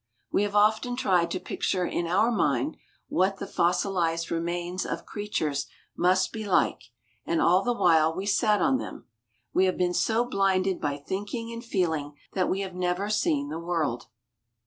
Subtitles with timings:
[0.31, 2.75] We have often tried to picture in our mind
[3.07, 6.85] what the fossilized remains of creatures must be like,
[7.23, 9.05] and all the while we sat on them.
[9.53, 13.59] We have been so blinded by thinking and feeling that we have never seen the
[13.59, 14.07] world.